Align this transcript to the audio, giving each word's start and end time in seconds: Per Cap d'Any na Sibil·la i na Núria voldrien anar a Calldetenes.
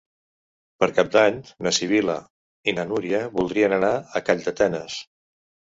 Per 0.83 0.87
Cap 0.99 1.11
d'Any 1.15 1.37
na 1.67 1.73
Sibil·la 1.79 2.17
i 2.73 2.77
na 2.79 2.89
Núria 2.95 3.23
voldrien 3.39 3.81
anar 3.83 3.95
a 4.21 4.25
Calldetenes. 4.31 5.03